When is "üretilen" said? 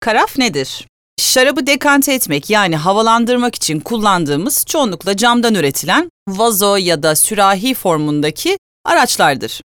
5.54-6.10